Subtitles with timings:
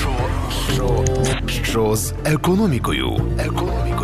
[0.00, 0.10] Що,
[0.74, 1.04] що,
[1.64, 3.20] що з економікою?
[3.38, 3.95] Економікою.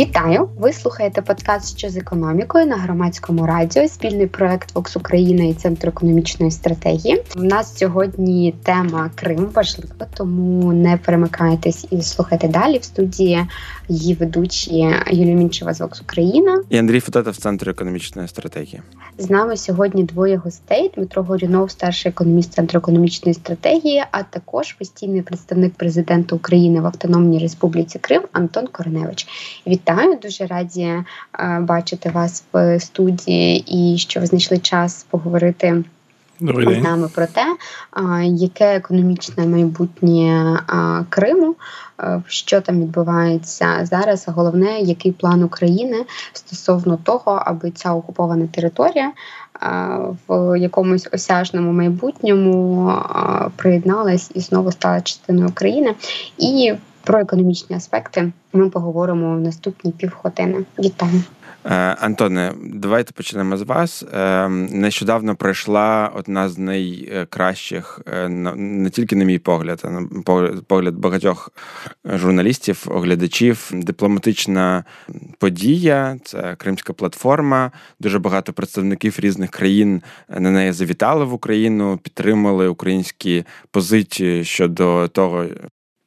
[0.00, 0.48] Вітаю!
[0.58, 5.88] Ви слухаєте подкаст що з економікою на громадському радіо, спільний проект Вокс Україна і Центр
[5.88, 7.22] економічної стратегії.
[7.36, 12.78] У нас сьогодні тема Крим важлива, тому не перемикайтесь і слухайте далі.
[12.78, 13.46] В студії
[13.88, 18.82] її ведучі Юлія Мінчева з Вокс Україна і Андрій Фотата в Центрі економічної стратегії.
[19.18, 25.22] З нами сьогодні двоє гостей: Дмитро Горюнов, старший економіст Центру економічної стратегії, а також постійний
[25.22, 29.26] представник президента України в Автономній Республіці Крим Антон Кореневич.
[29.66, 29.89] Вітаю,
[30.22, 31.04] дуже раді е,
[31.60, 35.84] бачити вас в студії і що ви знайшли час поговорити.
[36.40, 37.56] З нами про те,
[38.24, 40.58] яке економічне майбутнє
[41.08, 41.54] Криму,
[42.26, 44.24] що там відбувається зараз.
[44.28, 49.12] а Головне, який план України стосовно того, аби ця окупована територія
[50.28, 52.92] в якомусь осяжному майбутньому
[53.56, 55.94] приєдналась і знову стала частиною України.
[56.38, 56.72] І
[57.04, 60.64] про економічні аспекти ми поговоримо в наступні півгодини.
[60.78, 61.22] Вітаю.
[61.64, 64.04] Е, Антоне, давайте почнемо з вас.
[64.14, 70.08] Е, нещодавно пройшла одна з найкращих, е, не тільки на мій погляд, а на
[70.66, 71.50] погляд багатьох
[72.04, 74.84] журналістів, оглядачів, дипломатична
[75.38, 76.18] подія.
[76.24, 77.72] Це Кримська платформа.
[78.00, 85.46] Дуже багато представників різних країн на неї завітали в Україну, підтримали українські позиції щодо того,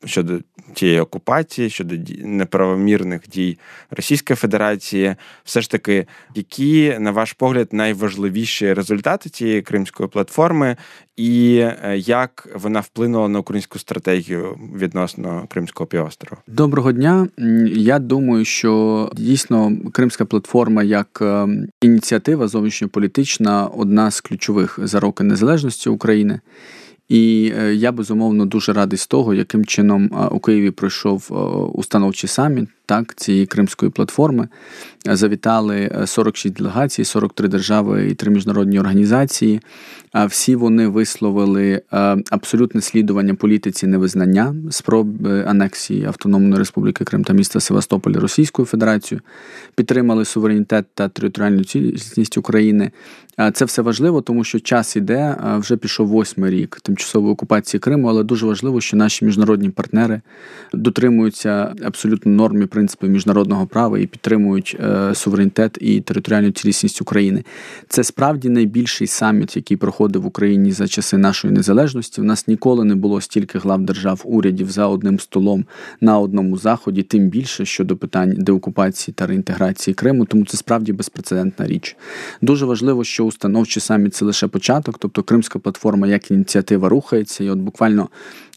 [0.06, 0.40] щодо
[0.74, 3.58] тієї окупації, щодо неправомірних дій
[3.92, 10.78] Російської Федерації, все ж таки, які, на ваш погляд, найважливіші результати цієї кримської платформи,
[11.18, 16.42] і е, як вона вплинула на українську стратегію відносно Кримського півострова?
[16.48, 17.28] Доброго дня.
[17.76, 21.48] Я думаю, що дійсно Кримська платформа як е,
[21.82, 26.40] ініціатива зовнішньополітична одна з ключових за роки незалежності України.
[27.10, 31.28] І е, я безумовно дуже радий з того, яким чином у Києві пройшов
[31.74, 34.48] установчий саміт так, цієї кримської платформи.
[35.06, 39.62] Завітали 46 делегацій, 43 держави і три міжнародні організації.
[40.28, 41.82] Всі вони висловили
[42.30, 49.22] абсолютне слідування політиці невизнання спроб анексії Автономної Республіки Крим та міста Севастополя Російською Федерацією,
[49.76, 52.92] підтримали суверенітет та територіальну цілісність України.
[53.54, 58.24] Це все важливо, тому що час іде, вже пішов восьмий рік тимчасової окупації Криму, але
[58.24, 60.22] дуже важливо, що наші міжнародні партнери
[60.74, 67.44] дотримуються абсолютно норм і принципів міжнародного права і підтримують е, суверенітет і територіальну цілісність України.
[67.88, 72.22] Це справді найбільший саміт, який проходив в Україні за часи нашої незалежності.
[72.22, 75.66] У нас ніколи не було стільки глав держав урядів за одним столом
[76.02, 80.26] на одному заході, тим більше щодо питань деокупації та реінтеграції Криму.
[80.26, 81.98] Тому це справді безпрецедентна річ.
[82.42, 87.50] Дуже важливо, що установчий саміт це лише початок, тобто Кримська платформа як ініціатива рухається, і
[87.50, 88.10] от буквально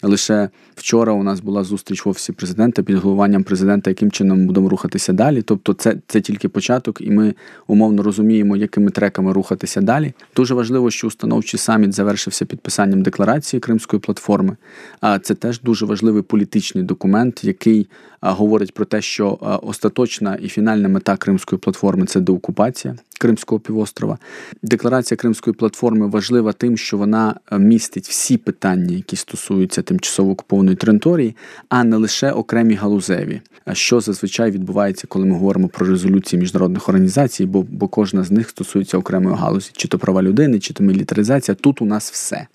[0.06, 4.69] Лише вчора у нас була зустріч в офісі президента під головуванням президента, яким чином будемо
[4.69, 5.43] рухатися далі.
[5.43, 7.34] Тобто, це це тільки початок, і ми
[7.67, 10.12] умовно розуміємо, якими треками рухатися далі.
[10.37, 14.56] Дуже важливо, що установчий саміт завершився підписанням декларації Кримської платформи.
[15.00, 17.88] А це теж дуже важливий політичний документ, який
[18.21, 24.19] говорить про те, що остаточна і фінальна мета Кримської платформи це деокупація Кримського півострова.
[24.62, 31.37] Декларація Кримської платформи важлива тим, що вона містить всі питання, які стосуються тимчасово окупованої території,
[31.69, 33.41] а не лише окремі галузеві.
[33.72, 38.50] Що зазвичай відбувається, коли ми говоримо про резолюції міжнародних організацій, бо бо кожна з них
[38.50, 41.55] стосується окремої галузі, чи то права людини, чи то мілітаризація.
[41.55, 42.47] Тут у нас все.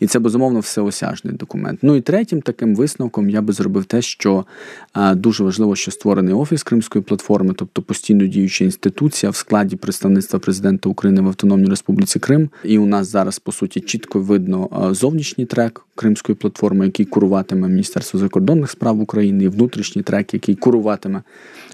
[0.00, 1.78] І це безумовно всеосяжний документ.
[1.82, 4.44] Ну і третім таким висновком я би зробив те, що
[4.92, 10.38] а, дуже важливо, що створений офіс Кримської платформи, тобто постійно діюча інституція в складі представництва
[10.38, 12.50] президента України в Автономній Республіці Крим.
[12.64, 17.68] І у нас зараз по суті чітко видно а, зовнішній трек Кримської платформи, який куруватиме
[17.68, 21.22] Міністерство закордонних справ України, і внутрішній трек, який куруватиме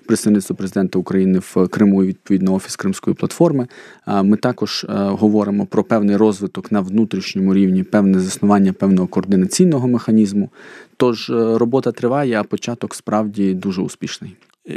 [0.07, 3.69] представництво президента України в Криму і відповідно офіс Кримської платформи.
[4.07, 10.51] Ми також говоримо про певний розвиток на внутрішньому рівні, певне заснування певного координаційного механізму.
[10.97, 14.37] Тож е, робота триває, а початок справді дуже успішний.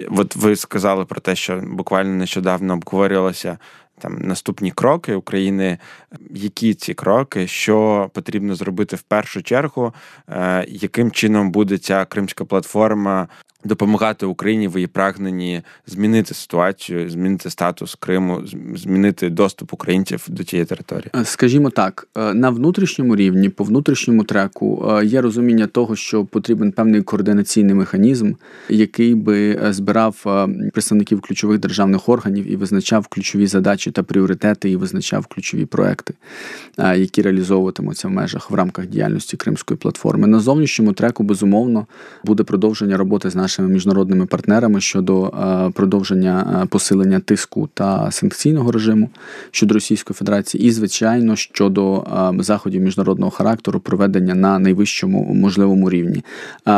[0.10, 3.57] От ви сказали про те, що буквально нещодавно обговорювалося
[4.00, 5.78] там наступні кроки України.
[6.31, 9.94] Які ці кроки, що потрібно зробити в першу чергу,
[10.30, 13.28] е, яким чином буде ця кримська платформа
[13.65, 18.44] допомагати Україні в її прагненні змінити ситуацію, змінити статус Криму,
[18.75, 21.09] змінити доступ українців до тієї території?
[21.15, 26.25] Е, скажімо так, е, на внутрішньому рівні, по внутрішньому треку, е, є розуміння того, що
[26.25, 28.33] потрібен певний координаційний механізм,
[28.69, 30.15] який би збирав
[30.74, 36.13] представників ключових державних органів і визначав ключові задачі та пріоритети, і визначав ключові проекти,
[36.77, 40.27] які реалізовуватимуться в межах в рамках діяльності Кримської платформи.
[40.27, 41.88] На зовнішньому треку безумовно
[42.24, 48.12] буде продовження роботи з нашими нашими міжнародними партнерами щодо е, продовження е, посилення тиску та
[48.12, 49.10] санкційного режиму
[49.52, 56.24] щодо Російської Федерації, і звичайно щодо е, заходів міжнародного характеру проведення на найвищому можливому рівні.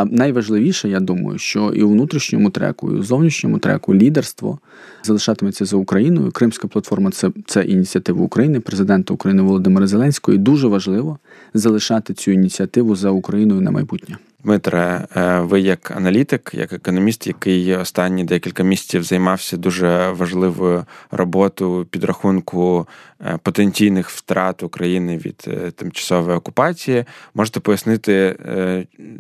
[0.06, 4.60] Найважливіше, я думаю, що і у внутрішньому треку, і у зовнішньому треку лідерство
[5.04, 6.32] залишатиметься за Україною.
[6.32, 10.36] Кримська платформа це це ініціатива України, президента України Володимира Зеленського.
[10.36, 11.18] І Дуже важливо
[11.54, 14.18] залишати цю ініціативу за Україною на майбутнє.
[14.44, 21.86] Дмитре, е, ви як аналітик, як економіст, який останні декілька місяців займався дуже важливою роботою
[21.86, 22.88] підрахунку
[23.22, 28.36] е, потенційних втрат України від е, тимчасової окупації, можете пояснити,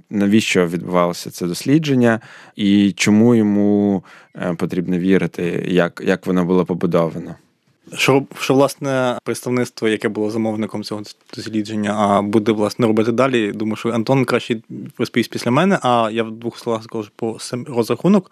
[0.10, 2.20] навіщо відбувалося це дослідження
[2.56, 4.04] і чому йому
[4.58, 7.36] потрібно вірити, як, як воно було побудовано?
[7.94, 11.02] Що що власне представництво, яке було замовником цього
[11.36, 13.52] дослідження, буде власне робити далі.
[13.52, 14.62] Думаю, що Антон краще
[14.98, 15.80] розповість після мене.
[15.82, 17.38] А я в двох словах скажу по
[17.68, 18.32] розрахунок.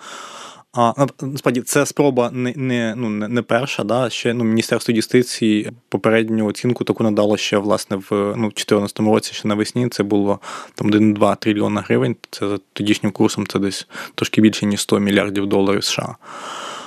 [0.73, 3.83] А насправді це спроба не не, ну, не перша.
[3.83, 4.09] Да?
[4.09, 9.47] Ще ну, Міністерство юстиції попередню оцінку таку надало ще власне в ну, 2014 році, ще
[9.47, 9.89] навесні.
[9.89, 10.39] Це було
[10.75, 12.15] там 1-2 трильйона гривень.
[12.31, 16.15] Це за тодішнім курсом це десь трошки більше ніж 100 мільярдів доларів США.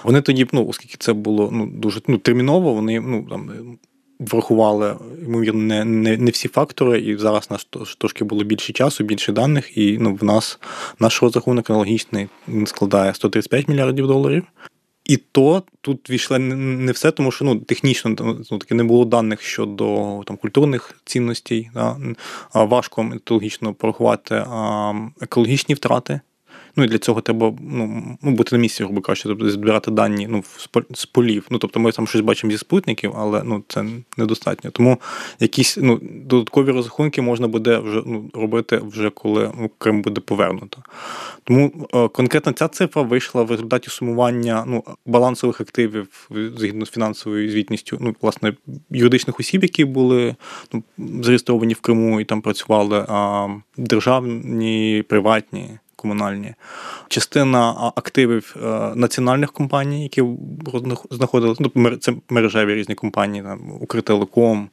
[0.05, 3.51] Вони тоді, ну, оскільки це було ну, дуже ну, терміново, вони ну, там,
[4.21, 7.69] врахували, ймовірно, не не, не всі фактори, і зараз у нас
[7.99, 10.59] трошки було більше часу, більше даних, і ну, в нас
[10.99, 14.45] наш розрахунок аналогічний він складає 135 мільярдів доларів.
[15.05, 18.17] І то тут війшло не все, тому що ну, технічно
[18.51, 21.71] ну, таки не було даних щодо там, культурних цінностей.
[21.75, 21.97] Да?
[22.55, 26.21] Важко методологічно порахувати а, екологічні втрати.
[26.77, 30.27] Ну і для цього треба ну, ну бути на місці, грубо кажучи, тобто збирати дані
[30.31, 30.45] ну,
[30.95, 31.47] з полів.
[31.51, 33.85] Ну тобто ми там щось бачимо зі спутників, але ну це
[34.17, 34.71] недостатньо.
[34.71, 35.01] Тому
[35.41, 40.83] якісь ну, додаткові розрахунки можна буде вже ну, робити вже коли ну, Крим буде повернуто.
[41.45, 47.51] Тому е, конкретно ця цифра вийшла в результаті сумування ну, балансових активів згідно з фінансовою
[47.51, 48.53] звітністю, ну, власне,
[48.91, 50.37] юридичних осіб, які були
[50.73, 50.83] ну,
[51.23, 55.71] зареєстровані в Криму і там працювали а, державні, приватні
[56.01, 56.55] комунальні,
[57.09, 60.25] частина активів е, національних компаній, які
[61.11, 64.69] знаходилися, ну, це мережеві різні компанії, там, Укртелеком,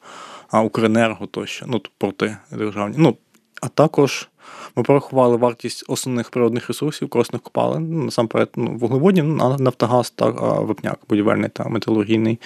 [0.63, 2.95] Укренерго тощо, ну, порти державні.
[2.99, 3.17] Ну,
[3.61, 4.29] А також
[4.75, 9.21] ми порахували вартість основних природних ресурсів, корисних копалин, ну, насамперед ну, вуглеводні,
[9.59, 10.25] Нафтогаз та
[10.59, 12.39] випняк, будівельний та металургійний.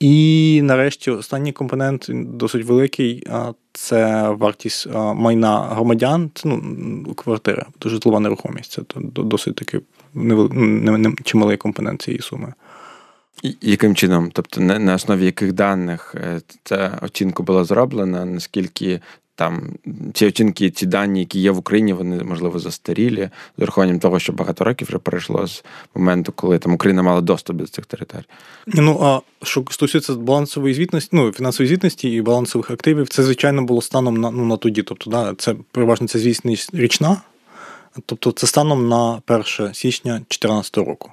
[0.00, 3.26] І нарешті останній компонент досить великий
[3.72, 8.72] це вартість майна громадян, це ну, квартира, то житлова нерухомість.
[8.72, 8.82] Це
[9.14, 9.80] досить таки
[11.24, 12.54] чималий компонент цієї суми.
[13.60, 14.30] Яким чином?
[14.32, 19.00] Тобто, на основі яких даних е, ця оцінка була зроблена, наскільки
[19.34, 19.74] там
[20.14, 24.32] ці оцінки, ці дані, які є в Україні, вони можливо застарілі з урахуванням того, що
[24.32, 28.24] багато років вже перейшло з моменту, коли там Україна мала доступ до цих територій.
[28.66, 33.82] Ну а що стосується балансової звітності, ну фінансової звітності і балансових активів, це звичайно було
[33.82, 34.82] станом на ну на тоді.
[34.82, 37.16] Тобто, да, це переважно це звісність річна,
[38.06, 41.10] тобто це станом на 1 січня 2014 року.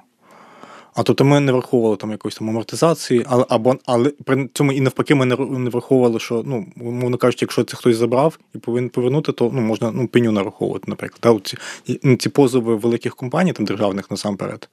[0.98, 4.80] А тобто ми не враховували там якоїсь там амортизації, але або але при цьому і
[4.80, 9.32] навпаки, ми не враховували, що ну, мовно кажучи, якщо це хтось забрав і повинен повернути,
[9.32, 11.20] то ну можна ну пеню нараховувати, наприклад.
[11.20, 14.68] Та, ці, ну, ці позови великих компаній, там державних насамперед,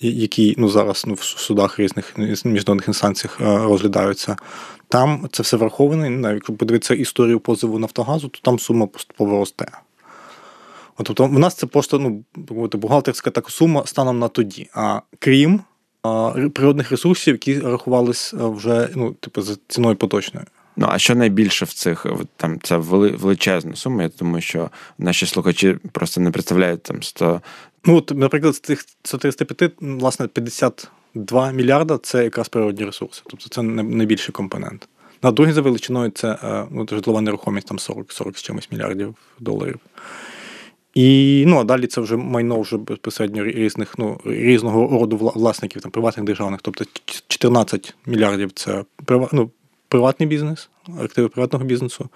[0.00, 4.36] які ну зараз ну в судах різних міжнародних інстанціях е, розглядаються.
[4.88, 6.10] Там це все враховане.
[6.10, 9.68] Навіть якщо подивитися історію позову Нафтогазу, то там сума поступово росте.
[11.02, 12.24] Тобто в нас це просто ну,
[12.72, 14.70] бухгалтерська така сума станом на тоді.
[14.74, 15.60] А крім
[16.02, 20.46] а, природних ресурсів, які рахувалися вже ну, типу, за ціною поточною.
[20.76, 24.02] Ну, а що найбільше в цих там це величезна сума?
[24.02, 27.40] Я думаю, що наші слухачі просто не представляють там 100...
[27.84, 33.22] Ну, от, наприклад, з цих 135, власне, 52 мільярда це якраз природні ресурси.
[33.26, 34.88] Тобто це найбільший компонент.
[35.22, 39.14] На другий за величиною це е, ну, житлова нерухомість, там 40 40 з чимось мільярдів
[39.40, 39.80] доларів.
[40.98, 45.90] І ну, а далі це вже майно вже безпосередньо різних ну, різного роду власників, там,
[45.90, 46.60] приватних державних.
[46.62, 46.84] Тобто
[47.28, 48.84] 14 мільярдів це
[49.32, 49.50] ну,
[49.88, 50.68] приватний бізнес,
[51.00, 52.08] активи приватного бізнесу.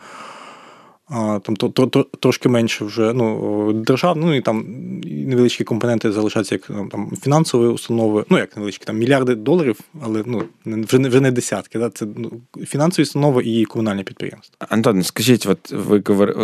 [1.11, 4.65] Там то, то, то, трошки менше вже ну, держав, ну і там
[5.05, 10.23] невеличкі компоненти залишаються як ну, там фінансові установи, ну як невеличкі там мільярди доларів, але
[10.27, 11.79] ну вже не вже не десятки.
[11.79, 11.91] Да?
[11.91, 12.33] Це ну,
[12.67, 14.67] фінансові установи і комунальні підприємства.
[14.71, 16.01] Антон, скажіть, от ви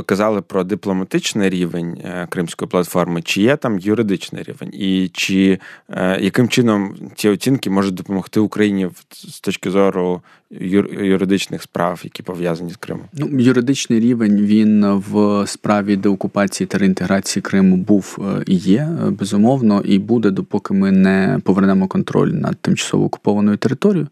[0.07, 6.19] казали про дипломатичний рівень е, кримської платформи, чи є там юридичний рівень, і чи е,
[6.21, 12.77] яким чином ці оцінки можуть допомогти Україні з точки зору юридичних справ, які пов'язані з
[12.77, 13.05] Кримом?
[13.13, 19.11] Ну, юридичний рівень він в справі деокупації та реінтеграції Криму був е, і є е,
[19.11, 24.09] безумовно, і буде, допоки ми не повернемо контроль над тимчасово окупованою територією.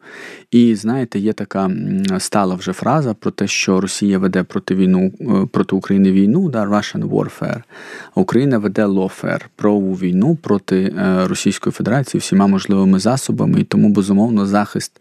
[0.50, 1.70] І знаєте, є така
[2.18, 6.64] стала вже фраза про те, що Росія веде проти війну е, проти України війну, да,
[6.64, 7.62] Russian warfare,
[8.14, 15.00] Україна веде lawfare, правову війну проти Російської Федерації всіма можливими засобами, і тому безумовно захист.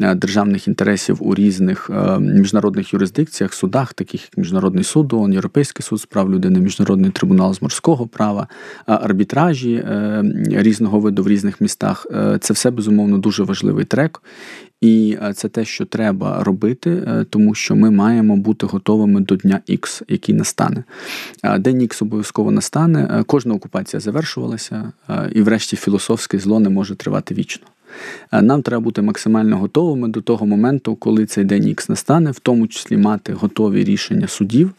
[0.00, 5.82] Е, державних інтересів у різних е, міжнародних юрисдикціях, судах, таких як Міжнародний суд, ООН, Європейський
[5.82, 8.48] суд з прав людини, Міжнародний трибунал з морського права,
[8.86, 12.06] арбітражі е, різного виду в різних містах.
[12.40, 14.22] Це все безумовно дуже важливий трек.
[14.80, 20.02] І це те, що треба робити, тому що ми маємо бути готовими до дня Х,
[20.08, 20.84] який настане.
[21.58, 23.24] День Х обов'язково настане.
[23.26, 24.92] Кожна окупація завершувалася,
[25.32, 27.66] і, врешті, філософське зло не може тривати вічно.
[28.32, 32.38] Е, нам треба бути максимально готовими до того моменту, коли цей день Х настане, в
[32.38, 34.70] тому числі мати готові рішення судів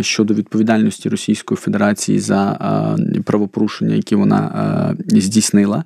[0.00, 2.58] щодо відповідальності Російської Федерації за
[2.98, 5.84] е, правопорушення, які вона здійснила.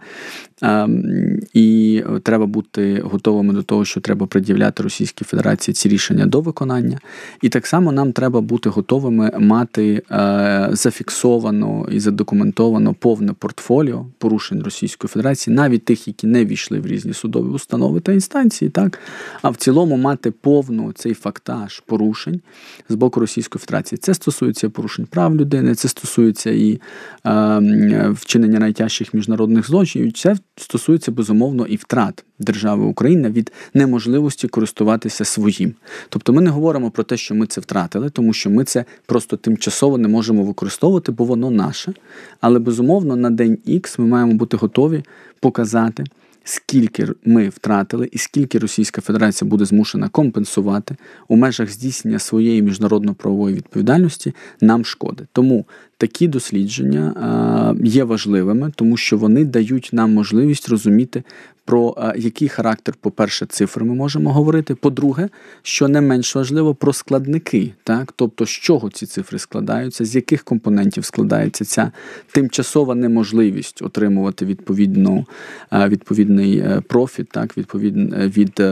[0.63, 6.41] Ем, і треба бути готовими до того, що треба пред'являти Російській Федерації ці рішення до
[6.41, 6.99] виконання.
[7.43, 14.63] І так само нам треба бути готовими мати е, зафіксовано і задокументовано повне портфоліо порушень
[14.63, 18.99] Російської Федерації, навіть тих, які не війшли в різні судові установи та інстанції, так
[19.43, 22.41] а в цілому мати повну цей фактаж порушень
[22.89, 23.84] з боку Російської Федерації.
[23.85, 26.81] Це стосується порушень прав людини, це стосується і
[27.27, 30.13] е, вчинення найтяжчих міжнародних злочинів.
[30.13, 35.75] Це стосується безумовно і втрат держави Україна від неможливості користуватися своїм.
[36.09, 39.37] Тобто ми не говоримо про те, що ми це втратили, тому що ми це просто
[39.37, 41.95] тимчасово не можемо використовувати, бо воно наше.
[42.41, 45.03] Але безумовно на день Х ми маємо бути готові
[45.41, 46.05] показати
[46.45, 50.97] скільки ми втратили і скільки Російська Федерація буде змушена компенсувати
[51.29, 55.27] у межах здійснення своєї міжнародно-правової відповідальності нам шкоди.
[55.33, 61.23] Тому такі дослідження є важливими, тому що вони дають нам можливість розуміти
[61.65, 64.75] про який характер, по-перше, цифр ми можемо говорити.
[64.75, 65.29] По-друге,
[65.63, 70.45] що не менш важливо, про складники, так тобто з чого ці цифри складаються, з яких
[70.45, 71.93] компонентів складається ця
[72.33, 75.27] тимчасова неможливість отримувати відповідну,
[75.73, 75.89] е,
[76.35, 78.63] відповідний е, профіт, так, відповідно від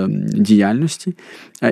[0.42, 1.14] діяльності.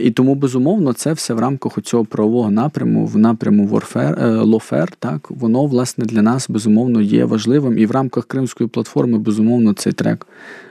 [0.01, 5.31] І тому, безумовно, це все в рамках цього правового напряму, в напряму warfare, лофер, так
[5.31, 7.79] воно власне для нас безумовно є важливим.
[7.79, 10.27] І в рамках Кримської платформи, безумовно, цей трек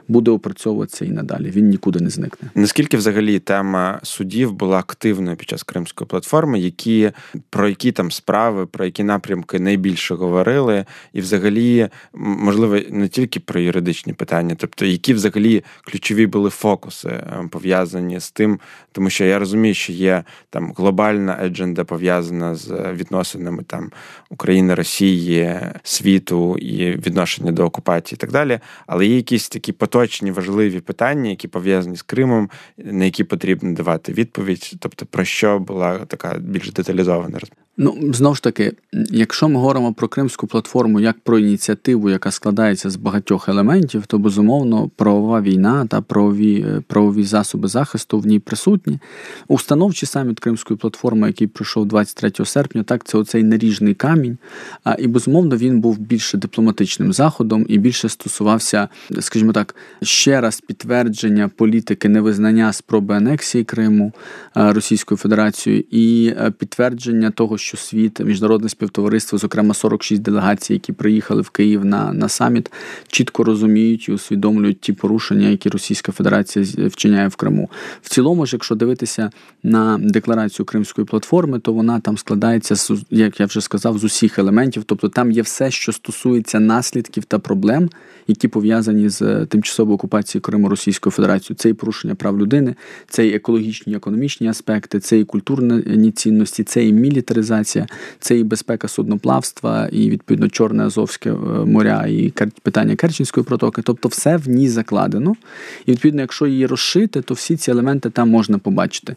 [0.10, 1.50] буде опрацьовуватися і надалі.
[1.50, 2.50] Він нікуди не зникне.
[2.56, 7.12] Наскільки взагалі тема судів була активною під час кримської платформи, які
[7.50, 13.60] про які там справи, про які напрямки найбільше говорили, і взагалі можливо не тільки про
[13.60, 18.60] юридичні питання, тобто які взагалі ключові були фокуси е, пов'язані з тим,
[18.92, 23.92] тому що я розумію, що є там глобальна едженда пов'язана з відносинами там
[24.30, 29.99] України, Росії, світу і відношення до окупації, і так далі, але є якісь такі поточні
[30.00, 34.74] точні важливі питання, які пов'язані з Кримом, на які потрібно давати відповідь.
[34.80, 37.69] Тобто, про що була така більш деталізована розмова?
[37.82, 38.74] Ну знову ж таки,
[39.12, 44.20] якщо ми говоримо про кримську платформу як про ініціативу, яка складається з багатьох елементів, то
[44.20, 49.00] безумовно правова війна та правові е, правові засоби захисту в ній присутні.
[49.48, 54.38] Установчий саміт Кримської платформи, який пройшов 23 серпня, так це оцей наріжний камінь.
[54.84, 58.88] А і безумовно він був більше дипломатичним заходом і більше стосувався,
[59.20, 64.14] скажімо так, ще раз підтвердження політики невизнання спроби анексії Криму
[64.58, 70.94] е, Російською Федерацією і е, підтвердження того, що світ, міжнародне співтовариство, зокрема 46 делегацій, які
[70.94, 72.72] приїхали в Київ на на саміт,
[73.08, 77.70] чітко розуміють і усвідомлюють ті порушення, які Російська Федерація вчиняє в Криму.
[78.02, 79.32] В цілому ж, якщо дивитися
[79.64, 84.40] на декларацію Кримської платформи, то вона там складається з як я вже сказав, з усіх
[84.40, 87.90] елементів, тобто там є все, що стосується наслідків та проблем,
[88.28, 91.58] які пов'язані з тимчасовою окупацією Криму Російською Федерацією.
[91.58, 92.76] Це і порушення прав людини,
[93.08, 97.88] це і екологічні, і економічні аспекти, це і культурні цінності, це і мілітаризація стабілізація,
[98.20, 103.82] це і безпека судноплавства, і відповідно Чорне Азовське е, моря, і питання Керченської протоки.
[103.82, 105.36] Тобто, все в ній закладено.
[105.86, 109.16] І відповідно, якщо її розшити, то всі ці елементи там можна побачити.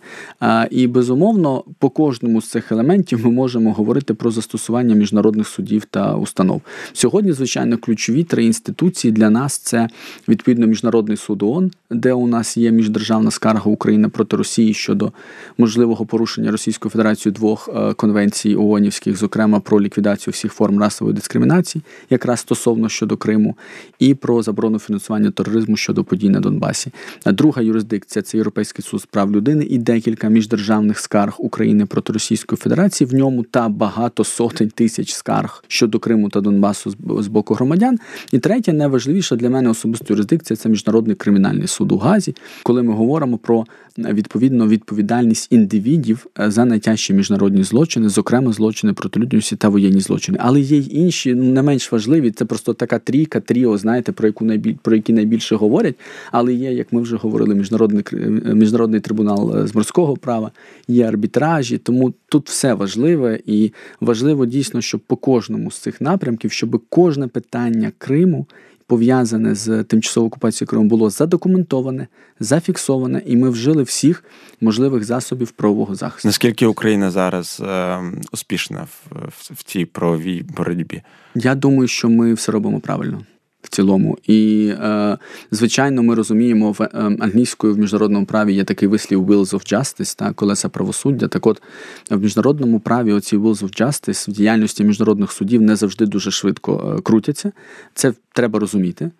[0.70, 6.16] І безумовно, по кожному з цих елементів ми можемо говорити про застосування міжнародних судів та
[6.16, 6.62] установ.
[6.92, 9.88] Сьогодні, звичайно, ключові три інституції для нас це
[10.28, 15.12] відповідно міжнародний суд ООН, де у нас є міждержавна скарга України проти Росії щодо
[15.58, 21.82] можливого порушення Російською Федерацією двох е, конвенцій ООНівських, зокрема про ліквідацію всіх форм расової дискримінації,
[22.10, 23.56] якраз стосовно щодо Криму,
[23.98, 26.90] і про заборону фінансування тероризму щодо подій на Донбасі.
[27.26, 32.56] Друга юрисдикція це Європейський суд з прав людини і декілька міждержавних скарг України проти Російської
[32.56, 33.08] Федерації.
[33.08, 37.98] В ньому та багато сотень тисяч скарг щодо Криму та Донбасу з боку громадян.
[38.32, 42.92] І третя, найважливіша для мене особисто юрисдикція це міжнародний кримінальний суд у Газі, коли ми
[42.92, 43.64] говоримо про
[43.98, 50.38] відповідно відповідальність індивідів е, за найтяжчі міжнародні злочини, зокрема злочини проти людяності та воєнні злочини.
[50.40, 52.30] Але є й інші, ну не менш важливі.
[52.30, 55.94] Це просто така трійка, тріо, знаєте, про яку найбіль про які найбільше говорять.
[56.32, 60.50] Але є, як ми вже говорили, міжнародний е, міжнародний трибунал е, з морського права,
[60.88, 61.78] є арбітражі.
[61.78, 67.28] Тому тут все важливе і важливо дійсно, щоб по кожному з цих напрямків, щоб кожне
[67.28, 68.46] питання Криму
[68.86, 72.06] пов'язане з тимчасовою окупацією Криму, було задокументоване,
[72.40, 74.24] зафіксоване, і ми вжили всіх
[74.60, 76.28] можливих засобів правового захисту.
[76.28, 77.98] Наскільки Україна зараз е,
[78.32, 81.02] успішна в, в, в цій правовій боротьбі?
[81.34, 83.24] Я думаю, що ми все робимо правильно
[83.62, 84.18] в цілому.
[84.26, 85.18] І, е,
[85.50, 86.88] звичайно, ми розуміємо, в е,
[87.20, 91.28] англійською в міжнародному праві є такий вислів «Wheels of Justice», та колеса правосуддя.
[91.28, 91.62] Так от
[92.10, 96.96] в міжнародному праві оці «Wheels of Justice» в діяльності міжнародних судів не завжди дуже швидко
[96.98, 97.52] е, крутяться.
[97.94, 99.10] Це треба розуміти.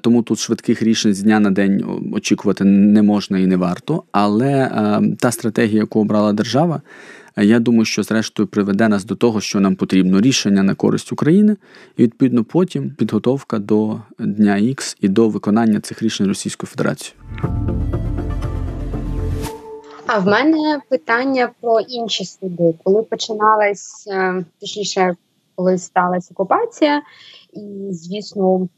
[0.00, 4.02] Тому тут швидких рішень з дня на день очікувати не можна і не варто.
[4.12, 4.70] Але
[5.18, 6.82] та стратегія, яку обрала держава,
[7.42, 11.56] я думаю, що зрештою приведе нас до того, що нам потрібно рішення на користь України,
[11.96, 17.14] і відповідно потім підготовка до дня Х і до виконання цих рішень Російської Федерації.
[20.06, 25.14] А в мене питання про інші суди, коли починалась е, точніше,
[25.54, 27.02] коли сталася окупація,
[27.52, 28.68] і звісно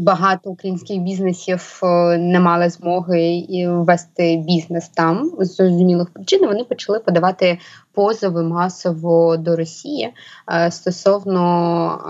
[0.00, 6.46] багато українських бізнесів е, не мали змоги вести бізнес там з зрозумілих причин.
[6.46, 7.58] Вони почали подавати
[7.92, 10.12] позови масово до Росії
[10.52, 11.40] е, стосовно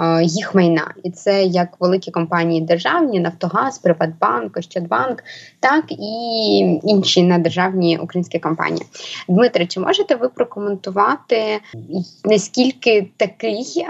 [0.00, 5.24] е, їх майна, і це як великі компанії державні, Нафтогаз, Приватбанк, Ощадбанк,
[5.60, 8.86] так і інші недержавні українські компанії.
[9.28, 11.60] Дмитре, чи можете ви прокоментувати
[12.24, 13.86] наскільки такий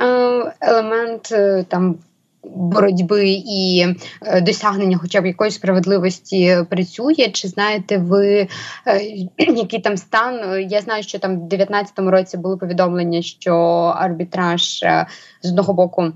[0.60, 1.34] елемент
[1.68, 1.96] там?
[2.44, 3.86] Боротьби і
[4.22, 7.30] е, досягнення, хоча б якоїсь справедливості працює.
[7.32, 8.48] Чи знаєте ви
[8.86, 9.00] е,
[9.38, 10.60] який там стан?
[10.70, 13.54] Я знаю, що там в 2019 році були повідомлення, що
[13.96, 15.06] арбітраж е,
[15.42, 16.12] з одного боку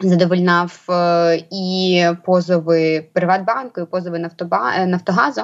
[0.00, 5.42] задовольнав е, і позови Приватбанку, і позови Нафтоба, е, Нафтогазу.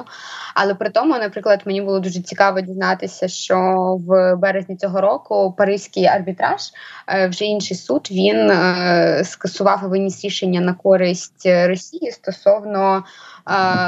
[0.55, 3.57] Але при тому, наприклад, мені було дуже цікаво дізнатися, що
[4.07, 6.61] в березні цього року Паризький арбітраж,
[7.07, 8.51] е, вже інший суд, він
[9.23, 13.03] скасував і виніс рішення на користь Росії стосовно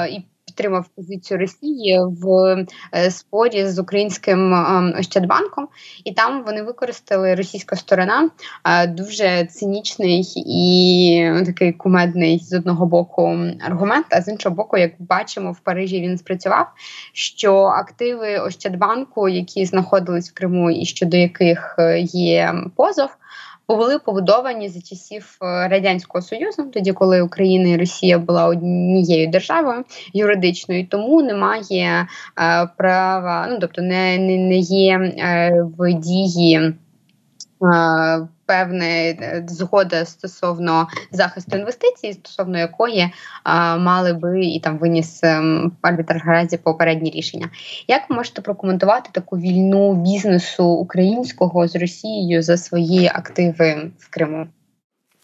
[0.09, 0.23] і
[0.55, 2.55] підтримав позицію Росії в
[2.95, 5.67] е, спорі з українським ем, Ощадбанком,
[6.03, 8.29] і там вони використали російська сторона
[8.63, 14.05] е, дуже цинічний і такий кумедний з одного боку аргумент.
[14.09, 16.67] А з іншого боку, як бачимо, в Парижі він спрацював.
[17.13, 23.09] Що активи Ощадбанку, які знаходились в Криму, і щодо яких е, є позов
[23.67, 29.83] були побудовані за часів е, радянського союзу, тоді коли Україна і Росія була однією державою
[30.13, 32.07] юридичною, тому немає
[32.39, 36.73] е, права, ну тобто не, не, не є е, в дії.
[38.45, 45.23] Е, певна е, згода стосовно захисту інвестицій, стосовно якої а, мали би і там виніс
[45.81, 47.49] арбітр Гразі попередні рішення.
[47.87, 54.47] Як можете прокоментувати таку вільну бізнесу українського з Росією за свої активи в Криму?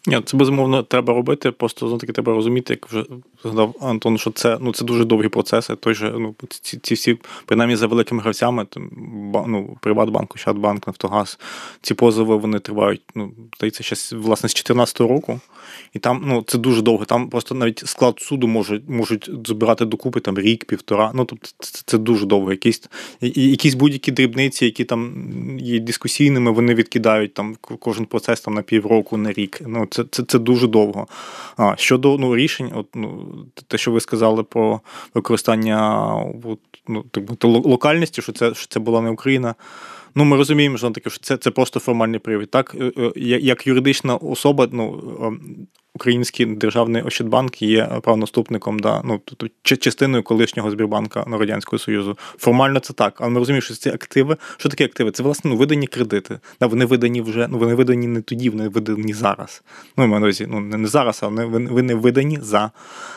[0.06, 1.50] Ні, це безумовно треба робити.
[1.50, 3.04] Просто знову таки треба розуміти, як вже
[3.42, 5.76] згадав Антон, що це ну це дуже довгі процеси.
[5.76, 8.90] Той же ну ці ці всі, принаймні за великими гравцями, там
[9.46, 11.38] ну, Приватбанк, Ощадбанк, Нафтогаз,
[11.82, 13.02] ці позови вони тривають.
[13.14, 15.40] Ну здається, ще власне з 2014 року.
[15.92, 17.04] І там ну це дуже довго.
[17.04, 21.10] Там просто навіть склад суду можуть можуть збирати докупи там рік, півтора.
[21.14, 22.50] Ну тобто це, це дуже довго.
[22.50, 22.82] Якісь
[23.20, 25.12] якісь будь-які дрібниці, які там
[25.58, 29.60] є дискусійними, вони відкидають там кожен процес там на півроку, на рік.
[29.66, 31.06] Ну це це, це дуже довго.
[31.56, 33.34] А щодо ну рішень, от ну
[33.68, 34.80] те, що ви сказали про
[35.14, 36.12] використання
[36.44, 36.58] от,
[36.88, 39.54] ну, так локальності, що це що це була не Україна.
[40.14, 42.50] Ну, ми розуміємо, що таке, що це це просто формальний привід.
[42.50, 45.38] Так, е, е, як юридична особа, ну
[45.94, 52.18] Український державний Ощадбанк є правонаступником, да, ну тобто частиною колишнього Збірбанка радянського союзу.
[52.38, 55.10] Формально це так, але ми розуміємо, що ці активи, що таке активи?
[55.10, 56.38] Це власне ну, видані кредити.
[56.60, 59.62] Да, Вони видані вже, ну вони видані не тоді, вони видані зараз.
[59.96, 62.70] Ну на увазі, ну не зараз, а вони, вони видані за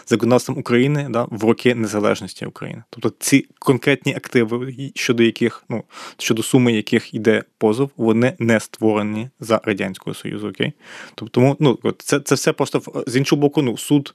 [0.07, 2.83] законодавством України да, в роки незалежності України.
[2.89, 5.83] Тобто ці конкретні активи, щодо яких ну
[6.17, 10.47] щодо суми яких йде позов, вони не створені за радянського союзу.
[10.47, 10.73] Окей,
[11.15, 12.64] тобто, ну це це все просто
[13.07, 14.13] з іншого боку, ну суд.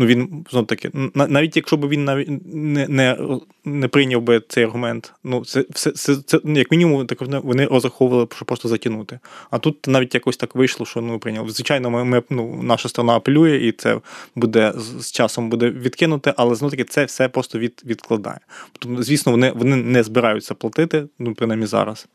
[0.00, 3.18] Ну, він знов таки, навіть якщо б він навіть не не,
[3.64, 7.66] не прийняв би цей аргумент, ну це все це, це, ну, як мінімум, так вони
[7.66, 9.18] розраховували, що просто затягнути.
[9.50, 11.50] А тут навіть якось так вийшло, що ну прийняв.
[11.50, 14.00] Звичайно, ми, ми ну, наша сторона апелює, і це
[14.34, 18.40] буде з часом буде відкинуте, але знов таки це все просто від, відкладає.
[18.72, 22.06] Тобто, звісно, вони вони не збираються платити, ну принаймні зараз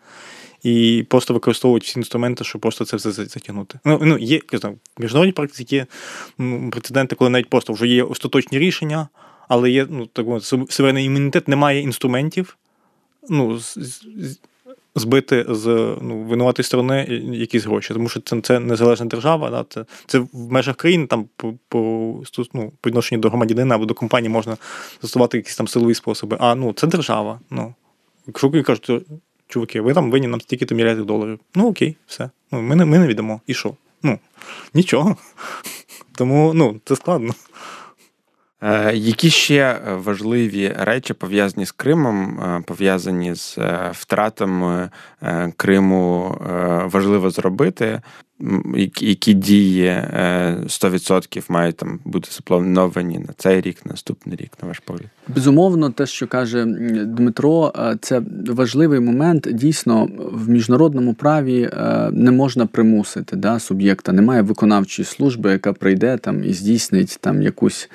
[0.63, 3.79] і просто використовують всі інструменти, щоб просто це все затягнути.
[3.85, 5.85] Ну ну є кажу, в міжнародній практиці є
[6.71, 9.07] прецеденти, коли навіть просто вже є остаточні рішення,
[9.47, 10.25] але є ну так
[10.69, 12.57] суверенний імунітет, немає інструментів.
[13.29, 13.59] ну,
[14.95, 15.65] Збити з
[16.01, 20.29] ну, винуватої сторони якісь гроші, тому що це це незалежна держава, да, це це в
[20.33, 21.79] межах країни там по по,
[22.53, 24.57] ну, по відношенню до громадянина або до компанії можна
[25.01, 26.37] застосувати якісь там силові способи.
[26.39, 27.39] А ну це держава.
[27.49, 27.73] Ну,
[28.27, 28.91] Якщо кажуть,
[29.53, 31.39] чуваки, ви там винні нам стільки-то мільярдів доларів.
[31.55, 32.29] Ну окей, все.
[32.51, 33.41] Ну, Ми не ми не відомо.
[33.47, 33.75] І що?
[34.03, 34.19] Ну,
[34.73, 35.17] нічого.
[36.15, 37.33] Тому ну, це складно.
[38.61, 44.89] Е, які ще важливі речі пов'язані з Кримом, е, пов'язані з е, втратами
[45.57, 46.37] Криму
[46.85, 48.01] важливо зробити?
[48.75, 54.67] Які дії 100% е, мають там бути заплановані на цей рік, на наступний рік, на
[54.67, 55.05] ваш погляд?
[55.27, 56.65] Безумовно, те, що каже
[57.05, 59.47] Дмитро, е, це важливий момент.
[59.51, 64.11] Дійсно, в міжнародному праві е, не можна примусити да, суб'єкта.
[64.11, 67.89] Немає виконавчої служби, яка прийде там і здійснить там якусь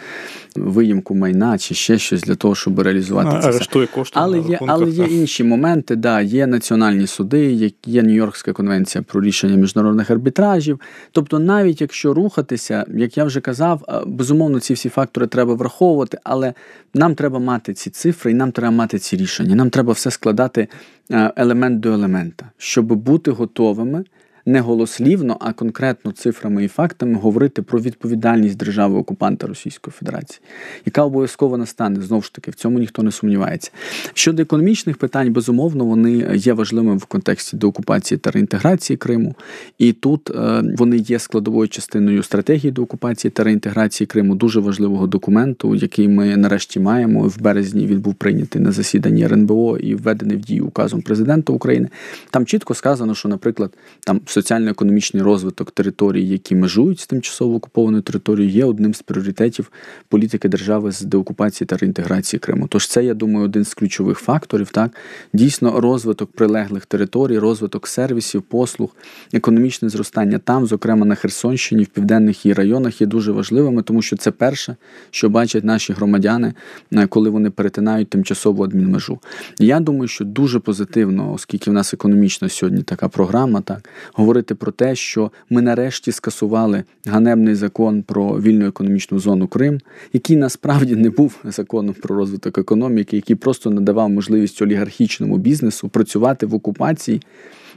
[0.57, 3.49] виїмку майна чи ще щось для того, щоб реалізувати а, це.
[3.49, 4.21] Арештує кошти.
[4.21, 5.97] Але є, але є інші моменти.
[5.97, 10.81] Да, Є національні суди, є Нью-Йоркська конвенція про рішення міжнародних арбітрів арбітражів.
[11.13, 16.55] Тобто, навіть якщо рухатися, як я вже казав, безумовно, ці всі фактори треба враховувати, але
[16.95, 19.55] нам треба мати ці цифри і нам треба мати ці рішення.
[19.55, 20.69] Нам треба все складати
[21.11, 24.05] е, елемент до елемента, щоб бути готовими
[24.49, 30.41] не голослівно, а конкретно цифрами і фактами говорити про відповідальність держави окупанта Російської Федерації,
[30.87, 33.71] яка обов'язково настане знову ж таки, в цьому ніхто не сумнівається.
[34.15, 39.35] Щодо економічних питань, безумовно, вони є важливими в контексті деокупації та реінтеграції Криму,
[39.79, 45.75] і тут е, вони є складовою частиною стратегії деокупації та реінтеграції Криму, дуже важливого документу,
[45.75, 47.23] який ми нарешті маємо.
[47.29, 51.89] В березні він був прийнятий на засіданні РНБО і введений в дію указом президента України.
[52.31, 58.55] Там чітко сказано, що, наприклад, там соціально-економічний розвиток територій, які межують з тимчасово окупованою територією,
[58.55, 59.73] є одним з пріоритетів
[60.09, 62.67] політики держави з деокупації та реінтеграції Криму.
[62.69, 64.69] Тож це, я думаю, один з ключових факторів.
[64.71, 64.91] Так
[65.33, 68.97] дійсно розвиток прилеглих територій, розвиток сервісів, послуг,
[69.33, 74.17] економічне зростання там, зокрема на Херсонщині, в південних її районах, є дуже важливими, тому що
[74.17, 74.77] це перше,
[75.11, 76.55] що бачать наші громадяни,
[76.93, 79.19] е, коли вони перетинають тимчасову адмінмежу.
[79.59, 83.89] Я думаю, що дуже позитивно, оскільки в нас економічно сьогодні така програма, так
[84.29, 89.81] говорити про те, що ми нарешті скасували ганебний закон про вільну економічну зону Крим,
[90.13, 96.47] який насправді не був законом про розвиток економіки, який просто надавав можливість олігархічному бізнесу працювати
[96.47, 97.23] в окупації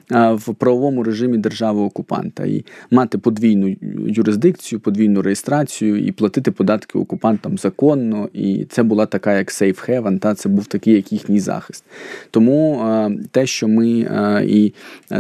[0.10, 3.76] в правовому режимі держави-окупанта і мати подвійну
[4.08, 8.30] юрисдикцію, подвійну реєстрацію і платити податки окупантам законно.
[8.34, 11.84] І це була така, як safe haven, та це був такий, як їхній захист.
[12.32, 12.82] Тому
[13.32, 13.90] те, що ми
[14.48, 14.74] і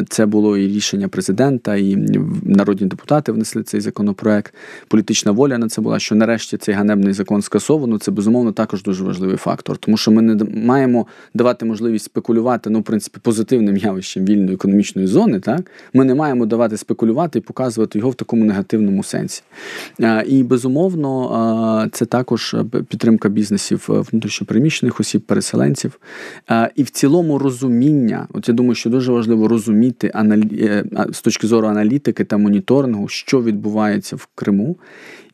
[0.10, 1.96] це було і рішення президента, і
[2.44, 4.54] народні депутати внесли цей законопроект.
[4.88, 7.98] Політична воля на це була, що нарешті цей ганебний закон скасовано.
[7.98, 12.80] Це безумовно також дуже важливий фактор, тому що ми не маємо давати можливість спекулювати ну,
[12.80, 17.41] в принципі, позитивним явищем вільної економічної економічної зони, так ми не маємо давати спекулювати і
[17.41, 19.44] показувати його в такому негативному сенсі.
[20.28, 22.56] І безумовно, це також
[22.89, 26.00] підтримка бізнесів внутрішньопереміщених осіб, переселенців.
[26.76, 31.67] І в цілому розуміння, от я думаю, що дуже важливо розуміти е, з точки зору
[31.67, 34.78] аналітики та моніторингу, що відбувається в Криму.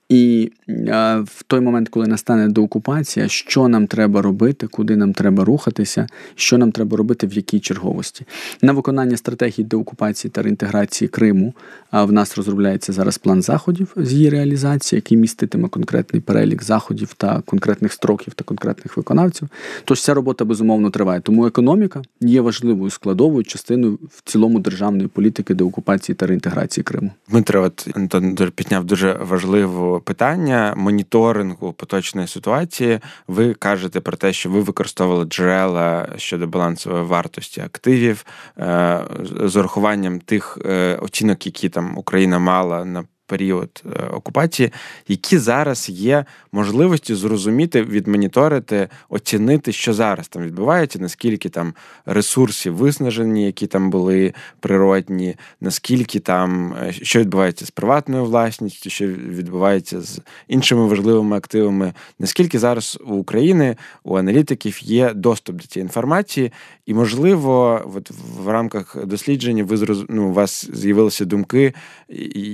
[0.10, 0.52] І
[0.92, 6.08] а, в той момент, коли настане деокупація, що нам треба робити, куди нам треба рухатися,
[6.36, 8.26] що нам треба робити в якій черговості.
[8.62, 11.54] На виконання стратегії деокупації та реінтеграції Криму
[11.92, 17.14] а, в нас розробляється зараз план заходів з її реалізації, який міститиме конкретний перелік заходів
[17.14, 19.50] та конкретних строків та конкретних виконавців.
[19.86, 21.22] Тож ця робота безумовно триває.
[21.22, 27.12] Тому економіка є важливою складовою частиною в цілому державної політики деокупації та реінтеграції Криму.
[27.30, 33.00] Дмитро, от Антон підняв дуже важливу питання моніторингу поточної ситуації.
[33.28, 38.26] Ви кажете про те, що ви використовували джерела щодо балансової вартості активів
[38.60, 39.00] е,
[39.44, 44.72] з урахуванням тих е, оцінок, які там Україна мала на період е, окупації,
[45.08, 51.74] які зараз є можливості зрозуміти, відмоніторити, оцінити, що зараз там відбувається, наскільки там
[52.06, 59.08] ресурсів виснажені, які там були природні, наскільки там е, що відбувається з приватною власністю, що
[59.08, 65.86] відбувається з іншими важливими активами, наскільки зараз у України у аналітиків є доступ до цієї
[65.86, 66.52] інформації,
[66.86, 68.12] і можливо, от
[68.44, 71.74] в рамках дослідження ви ну, у вас з'явилися думки,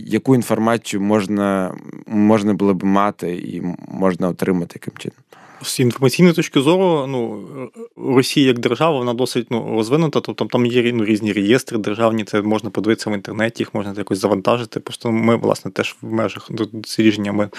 [0.06, 1.76] яку інформацію інформацію можна
[2.08, 5.18] можна було б мати і можна отримати яким чином?
[5.64, 7.44] З інформаційної точки зору, ну
[7.98, 12.42] Росія як держава, вона досить ну, розвинута, тобто там є ну, різні реєстри державні, це
[12.42, 14.80] можна подивитися в інтернеті, їх можна якось завантажити.
[14.80, 17.50] Просто ми, власне, теж в межах дослідження ми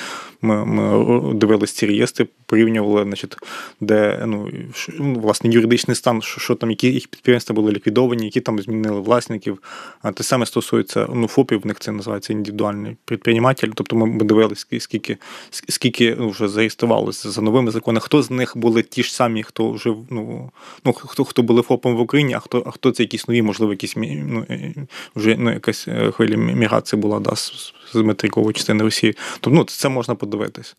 [0.42, 3.36] ми, ми дивилися ці реєстри, порівнювали, значить,
[3.80, 4.50] де ну,
[4.98, 9.00] ну, власне юридичний стан, що, що там, які їх підприємства були ліквідовані, які там змінили
[9.00, 9.58] власників.
[10.02, 13.68] А те саме стосується ну, ФОПів, в них це називається індивідуальний підприєматель.
[13.74, 15.16] Тобто ми дивилися, скільки
[15.50, 19.70] скільки ну, вже зареєструвалося за новими законами, хто з них були ті ж самі, хто
[19.70, 20.50] вже ну,
[20.84, 23.72] ну хто хто були ФОПом в Україні, а хто а хто це якісь нові, можливо,
[23.72, 24.74] якісь ну, е,
[25.16, 29.16] вже ну, якась е, хвиля міграції була да, з, з материкової частини Росії.
[29.40, 30.76] Тобто ну, це можна подивитись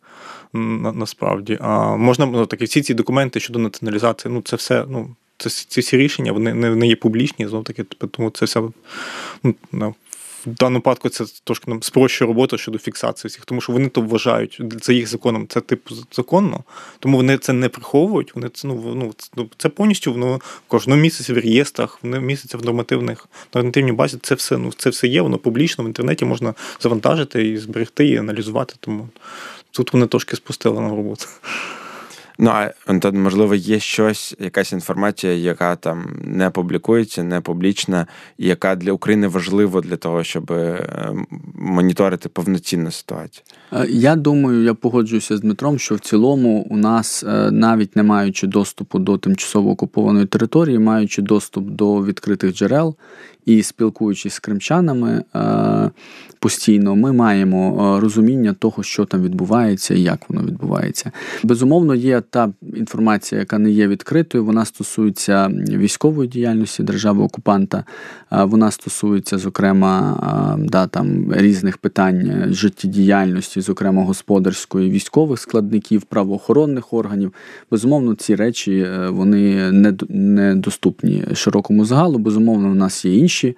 [0.54, 1.58] на, насправді.
[1.62, 5.16] А можна ну, такі всі ці документи щодо націоналізації, ну це все, ну.
[5.38, 8.62] Це ці всі рішення вони не не є публічні, знов таки, тому це все
[9.72, 9.96] ну,
[10.46, 14.02] в даному випадку це трошки нам спрощує роботу щодо фіксації всіх, тому що вони то
[14.02, 16.64] вважають за їх законом, це типу законно,
[17.00, 18.36] тому вони це не приховують.
[18.36, 23.28] Вони це ну, ну це повністю воно кожного місяця в реєстрах, вони місяця в нормативних
[23.54, 24.18] нормативній базі.
[24.22, 28.18] Це все ну це все є, воно публічно в інтернеті можна завантажити і зберегти і
[28.18, 28.76] аналізувати.
[28.80, 29.10] Тому
[29.72, 31.26] тут вони трошки спустили на роботу.
[32.40, 38.48] Ну а Антон, можливо, є щось, якась інформація, яка там не публікується, не публічна, і
[38.48, 40.88] яка для України важлива для того, щоб е,
[41.54, 43.44] моніторити повноцінну ситуацію.
[43.74, 48.04] Е, я думаю, я погоджуюся з Дмитром, що в цілому у нас, е, навіть не
[48.04, 52.96] маючи доступу до тимчасово окупованої території, маючи доступ до відкритих джерел
[53.46, 55.24] і спілкуючись з кримчанами
[56.46, 61.12] постійно, ми маємо розуміння того, що там відбувається і як воно відбувається.
[61.44, 64.46] Безумовно, є та інформація, яка не є відкритою.
[64.46, 67.84] Вона стосується військової діяльності держави-окупанта,
[68.32, 77.34] вона стосується, зокрема, да, там різних питань життєдіяльності зокрема господарської, військових складників, правоохоронних органів.
[77.72, 79.72] Безумовно, ці речі е, вони
[80.10, 82.18] недоступні широкому загалу.
[82.18, 83.56] Безумовно, в нас є інші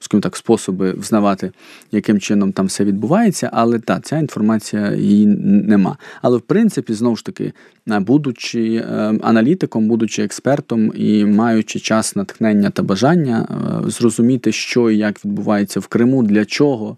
[0.00, 1.52] скажімо так, способи взнавати,
[1.92, 5.96] яким чином там все відбувається, але та ця інформація її нема.
[6.22, 7.52] Але в принципі, знову ж таки,
[7.90, 8.84] е, будучи е,
[9.22, 13.48] аналітиком, будучи експертом і маючи час натхнення та бажання
[13.86, 16.96] зрозуміти, що і як відбувається в Криму, для чого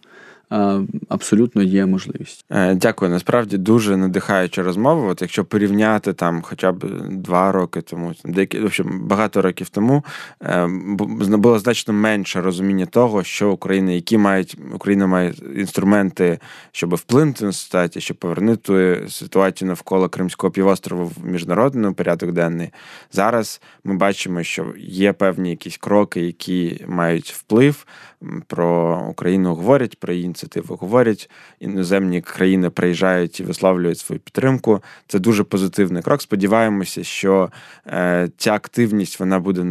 [1.09, 2.45] абсолютно є можливість.
[2.51, 3.11] Е, дякую.
[3.11, 5.11] Насправді дуже надихаюча розмова.
[5.11, 10.05] От якщо порівняти там, хоча б два роки тому, деякі в общем, багато років тому
[10.43, 10.67] е,
[11.37, 16.39] було значно менше розуміння того, що Україна, які мають Україна має інструменти,
[16.73, 22.71] щоб вплинути на ситуацію, щоб повернути ситуацію навколо Кримського півострову в міжнародний порядок денний.
[23.13, 27.87] Зараз ми бачимо, що є певні якісь кроки, які мають вплив
[28.47, 31.31] про Україну говорять, про її ініціативу говорять.
[31.61, 34.83] Іноземні країни приїжджають і висловлюють свою підтримку.
[35.07, 36.23] Це дуже позитивний крок.
[36.23, 37.51] Сподіваємося, що
[37.87, 39.65] е, ця активність вона буде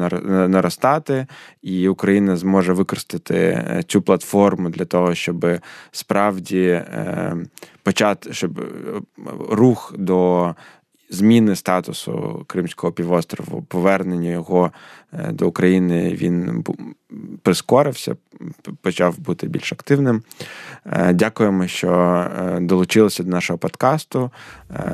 [0.47, 1.27] наростати,
[1.61, 5.45] і Україна зможе використати е, цю платформу для того, щоб
[5.91, 7.35] справді е,
[7.83, 8.65] почати, щоб
[9.49, 10.55] рух до
[11.11, 14.71] зміни статусу Кримського півострову, повернення його
[15.13, 16.65] е, до України він
[17.41, 18.15] прискорився,
[18.81, 20.23] почав бути більш активним.
[20.85, 24.31] Е, дякуємо, що е, долучилися до нашого подкасту.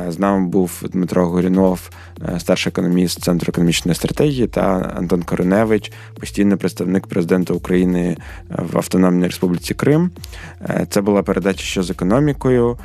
[0.08, 1.90] З нами був Дмитро Горінов,
[2.38, 4.62] старший економіст Центру економічної стратегії, та
[4.98, 8.18] Антон Кореневич, постійний представник президента України
[8.50, 10.12] в Автономній Республіці Крим.
[10.90, 12.78] Це була передача що з економікою.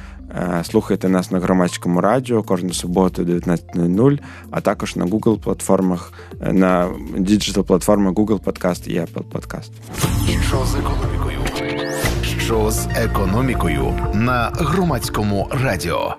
[0.62, 4.18] Слухайте нас на громадському радіо кожну суботу 19.00,
[4.51, 9.71] а також на Google платформах, на діджитал платформах Google Podcast і Apple Podcast.
[10.49, 11.38] Що з економікою?
[12.38, 16.16] Що з економікою на громадському радіо?